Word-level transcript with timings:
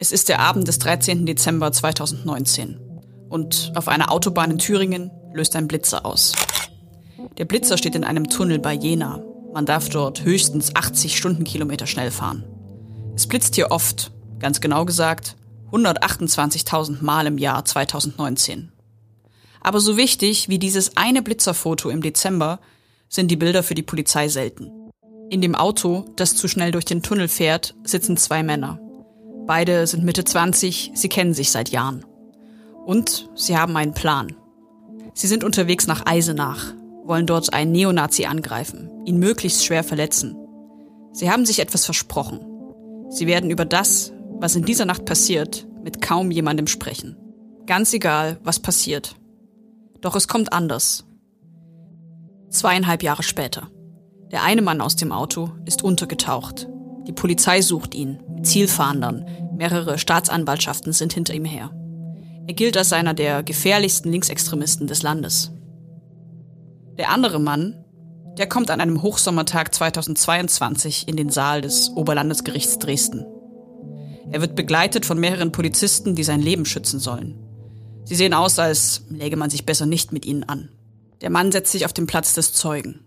Es 0.00 0.12
ist 0.12 0.28
der 0.28 0.38
Abend 0.38 0.68
des 0.68 0.78
13. 0.78 1.26
Dezember 1.26 1.72
2019 1.72 2.78
und 3.28 3.72
auf 3.74 3.88
einer 3.88 4.12
Autobahn 4.12 4.52
in 4.52 4.58
Thüringen 4.58 5.10
löst 5.34 5.56
ein 5.56 5.66
Blitzer 5.66 6.06
aus. 6.06 6.34
Der 7.36 7.44
Blitzer 7.44 7.76
steht 7.76 7.96
in 7.96 8.04
einem 8.04 8.28
Tunnel 8.28 8.60
bei 8.60 8.74
Jena. 8.74 9.20
Man 9.52 9.66
darf 9.66 9.88
dort 9.88 10.22
höchstens 10.22 10.76
80 10.76 11.16
Stundenkilometer 11.16 11.88
schnell 11.88 12.12
fahren. 12.12 12.44
Es 13.16 13.26
blitzt 13.26 13.56
hier 13.56 13.72
oft, 13.72 14.12
ganz 14.38 14.60
genau 14.60 14.84
gesagt 14.84 15.34
128.000 15.72 17.02
Mal 17.02 17.26
im 17.26 17.36
Jahr 17.36 17.64
2019. 17.64 18.70
Aber 19.60 19.80
so 19.80 19.96
wichtig 19.96 20.48
wie 20.48 20.60
dieses 20.60 20.96
eine 20.96 21.22
Blitzerfoto 21.22 21.90
im 21.90 22.02
Dezember 22.02 22.60
sind 23.08 23.32
die 23.32 23.36
Bilder 23.36 23.64
für 23.64 23.74
die 23.74 23.82
Polizei 23.82 24.28
selten. 24.28 24.70
In 25.28 25.40
dem 25.40 25.56
Auto, 25.56 26.04
das 26.14 26.36
zu 26.36 26.46
schnell 26.46 26.70
durch 26.70 26.84
den 26.84 27.02
Tunnel 27.02 27.26
fährt, 27.26 27.74
sitzen 27.82 28.16
zwei 28.16 28.44
Männer. 28.44 28.78
Beide 29.48 29.86
sind 29.86 30.04
Mitte 30.04 30.24
20, 30.24 30.90
sie 30.92 31.08
kennen 31.08 31.32
sich 31.32 31.50
seit 31.50 31.70
Jahren. 31.70 32.04
Und 32.84 33.30
sie 33.34 33.56
haben 33.56 33.74
einen 33.78 33.94
Plan. 33.94 34.36
Sie 35.14 35.26
sind 35.26 35.42
unterwegs 35.42 35.86
nach 35.86 36.04
Eisenach, 36.04 36.74
wollen 37.04 37.26
dort 37.26 37.54
einen 37.54 37.72
Neonazi 37.72 38.26
angreifen, 38.26 38.90
ihn 39.06 39.18
möglichst 39.18 39.64
schwer 39.64 39.82
verletzen. 39.84 40.36
Sie 41.12 41.30
haben 41.30 41.46
sich 41.46 41.60
etwas 41.60 41.86
versprochen. 41.86 42.40
Sie 43.08 43.26
werden 43.26 43.50
über 43.50 43.64
das, 43.64 44.12
was 44.32 44.54
in 44.54 44.66
dieser 44.66 44.84
Nacht 44.84 45.06
passiert, 45.06 45.66
mit 45.82 46.02
kaum 46.02 46.30
jemandem 46.30 46.66
sprechen. 46.66 47.16
Ganz 47.64 47.94
egal, 47.94 48.38
was 48.44 48.60
passiert. 48.60 49.16
Doch 50.02 50.14
es 50.14 50.28
kommt 50.28 50.52
anders. 50.52 51.06
Zweieinhalb 52.50 53.02
Jahre 53.02 53.22
später. 53.22 53.70
Der 54.30 54.42
eine 54.42 54.60
Mann 54.60 54.82
aus 54.82 54.96
dem 54.96 55.10
Auto 55.10 55.52
ist 55.64 55.82
untergetaucht. 55.82 56.68
Die 57.08 57.12
Polizei 57.12 57.62
sucht 57.62 57.94
ihn, 57.94 58.20
Zielfahndern. 58.42 59.24
Mehrere 59.56 59.98
Staatsanwaltschaften 59.98 60.92
sind 60.92 61.14
hinter 61.14 61.32
ihm 61.32 61.46
her. 61.46 61.70
Er 62.46 62.52
gilt 62.52 62.76
als 62.76 62.92
einer 62.92 63.14
der 63.14 63.42
gefährlichsten 63.42 64.12
Linksextremisten 64.12 64.86
des 64.86 65.02
Landes. 65.02 65.50
Der 66.98 67.10
andere 67.10 67.40
Mann, 67.40 67.82
der 68.36 68.46
kommt 68.46 68.70
an 68.70 68.82
einem 68.82 69.02
Hochsommertag 69.02 69.74
2022 69.74 71.08
in 71.08 71.16
den 71.16 71.30
Saal 71.30 71.62
des 71.62 71.90
Oberlandesgerichts 71.90 72.78
Dresden. 72.78 73.24
Er 74.30 74.42
wird 74.42 74.54
begleitet 74.54 75.06
von 75.06 75.18
mehreren 75.18 75.50
Polizisten, 75.50 76.14
die 76.14 76.24
sein 76.24 76.42
Leben 76.42 76.66
schützen 76.66 77.00
sollen. 77.00 77.38
Sie 78.04 78.16
sehen 78.16 78.34
aus, 78.34 78.58
als 78.58 79.02
läge 79.08 79.36
man 79.36 79.48
sich 79.48 79.64
besser 79.64 79.86
nicht 79.86 80.12
mit 80.12 80.26
ihnen 80.26 80.44
an. 80.44 80.68
Der 81.22 81.30
Mann 81.30 81.52
setzt 81.52 81.72
sich 81.72 81.86
auf 81.86 81.94
den 81.94 82.06
Platz 82.06 82.34
des 82.34 82.52
Zeugen. 82.52 83.00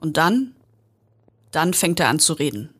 Und 0.00 0.16
dann, 0.16 0.54
dann 1.50 1.74
fängt 1.74 1.98
er 1.98 2.08
an 2.08 2.20
zu 2.20 2.34
reden. 2.34 2.70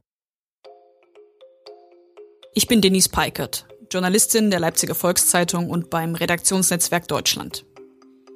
Ich 2.58 2.66
bin 2.66 2.80
Denise 2.80 3.08
Peikert, 3.08 3.66
Journalistin 3.88 4.50
der 4.50 4.58
Leipziger 4.58 4.96
Volkszeitung 4.96 5.70
und 5.70 5.90
beim 5.90 6.16
Redaktionsnetzwerk 6.16 7.06
Deutschland. 7.06 7.64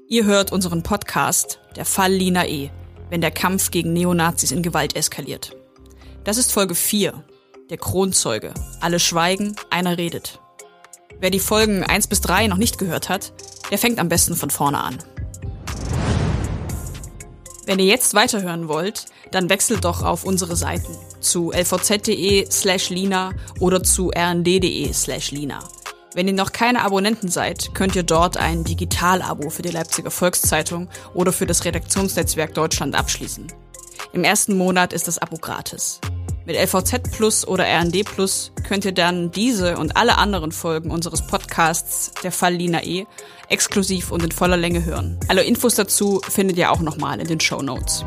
Ihr 0.07 0.25
hört 0.27 0.53
unseren 0.53 0.85
Podcast 0.85 1.59
Der 1.75 1.85
Fall 1.85 2.13
Lina 2.13 2.47
E., 2.47 2.71
wenn 3.11 3.21
der 3.21 3.33
Kampf 3.33 3.73
gegen 3.73 3.93
Neonazis 3.93 4.53
in 4.53 4.63
Gewalt 4.63 4.95
eskaliert. 4.95 5.57
Das 6.23 6.39
ist 6.39 6.53
Folge 6.53 6.77
4, 6.77 7.25
der 7.69 7.79
Kronzeuge. 7.79 8.55
Alle 8.81 9.01
schweigen, 9.01 9.57
einer 9.71 9.99
redet. 9.99 10.39
Wer 11.19 11.31
die 11.31 11.41
Folgen 11.41 11.83
1 11.83 12.07
bis 12.07 12.21
3 12.21 12.47
noch 12.47 12.59
nicht 12.59 12.79
gehört 12.79 13.09
hat, 13.09 13.33
der 13.73 13.79
fängt 13.79 13.99
am 13.99 14.09
besten 14.09 14.37
von 14.37 14.51
vorne 14.51 14.85
an. 14.85 14.99
Wenn 17.67 17.81
ihr 17.81 17.87
jetzt 17.87 18.15
weiterhören 18.15 18.69
wollt, 18.69 19.07
dann 19.33 19.51
wechselt 19.51 19.85
doch 19.85 20.05
auf 20.05 20.23
unsere 20.23 20.55
Seiten 20.55 20.97
zu 21.23 21.53
lvz.de 21.53 22.47
slash 22.51 22.91
lina 22.91 23.33
oder 23.61 23.83
zu 23.83 24.11
rnd.de 24.11 24.93
slash 24.93 25.31
lina. 25.31 25.61
Wenn 26.15 26.29
ihr 26.29 26.35
noch 26.35 26.53
keine 26.53 26.83
Abonnenten 26.83 27.29
seid, 27.29 27.75
könnt 27.75 27.97
ihr 27.97 28.03
dort 28.03 28.37
ein 28.37 28.65
Digital-Abo 28.65 29.49
für 29.49 29.63
die 29.63 29.71
Leipziger 29.71 30.11
Volkszeitung 30.11 30.89
oder 31.15 31.33
für 31.33 31.47
das 31.47 31.65
Redaktionsnetzwerk 31.65 32.53
Deutschland 32.53 32.95
abschließen. 32.95 33.47
Im 34.13 34.25
ersten 34.25 34.59
Monat 34.59 34.93
ist 34.93 35.09
das 35.09 35.19
Abo 35.19 35.39
gratis. 35.39 36.01
Mit 36.45 36.57
LVZ 36.57 37.13
Plus 37.13 37.47
oder 37.47 37.65
RND 37.65 38.05
Plus 38.05 38.53
könnt 38.67 38.85
ihr 38.85 38.93
dann 38.93 39.31
diese 39.31 39.79
und 39.79 39.97
alle 39.97 40.19
anderen 40.19 40.51
Folgen 40.51 40.91
unseres 40.91 41.25
Podcasts 41.27 42.13
Der 42.23 42.33
Fall 42.33 42.55
Lina 42.55 42.83
E 42.83 43.07
exklusiv 43.49 44.11
und 44.11 44.25
in 44.25 44.33
voller 44.33 44.57
Länge 44.57 44.85
hören. 44.85 45.19
Alle 45.29 45.45
Infos 45.45 45.77
dazu 45.77 46.21
findet 46.29 46.59
ihr 46.59 46.73
auch 46.73 46.81
nochmal 46.81 47.21
in 47.21 47.29
den 47.29 47.41
Show 47.41 47.63
Notes. 47.63 48.05